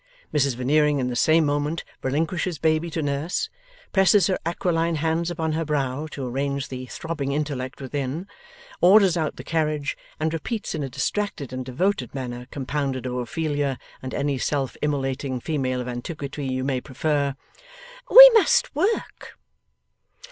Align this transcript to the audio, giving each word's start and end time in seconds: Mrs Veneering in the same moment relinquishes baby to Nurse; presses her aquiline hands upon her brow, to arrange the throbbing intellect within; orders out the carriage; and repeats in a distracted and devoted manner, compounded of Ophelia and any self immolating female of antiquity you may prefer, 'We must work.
Mrs 0.33 0.55
Veneering 0.55 0.97
in 0.97 1.09
the 1.09 1.15
same 1.15 1.45
moment 1.45 1.83
relinquishes 2.01 2.57
baby 2.57 2.89
to 2.89 3.03
Nurse; 3.03 3.51
presses 3.93 4.25
her 4.25 4.39
aquiline 4.47 4.95
hands 4.95 5.29
upon 5.29 5.51
her 5.51 5.63
brow, 5.63 6.07
to 6.09 6.25
arrange 6.25 6.69
the 6.69 6.87
throbbing 6.87 7.33
intellect 7.33 7.79
within; 7.79 8.27
orders 8.81 9.15
out 9.15 9.35
the 9.35 9.43
carriage; 9.43 9.95
and 10.19 10.33
repeats 10.33 10.73
in 10.73 10.81
a 10.81 10.89
distracted 10.89 11.53
and 11.53 11.65
devoted 11.65 12.15
manner, 12.15 12.47
compounded 12.49 13.05
of 13.05 13.13
Ophelia 13.13 13.77
and 14.01 14.15
any 14.15 14.39
self 14.39 14.75
immolating 14.81 15.39
female 15.39 15.79
of 15.79 15.87
antiquity 15.87 16.47
you 16.47 16.63
may 16.63 16.81
prefer, 16.81 17.35
'We 18.09 18.31
must 18.33 18.73
work. 18.75 19.37